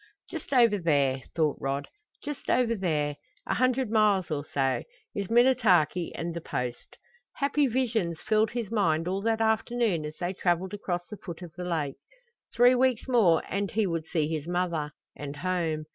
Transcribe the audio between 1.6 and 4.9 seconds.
Rod just over there a hundred miles or so,